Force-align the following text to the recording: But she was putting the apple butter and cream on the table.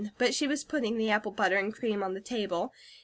But 0.17 0.33
she 0.33 0.47
was 0.47 0.63
putting 0.63 0.97
the 0.97 1.11
apple 1.11 1.31
butter 1.31 1.57
and 1.57 1.71
cream 1.71 2.01
on 2.01 2.15
the 2.15 2.21
table. 2.21 2.73